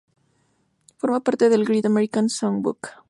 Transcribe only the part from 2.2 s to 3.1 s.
Songbook.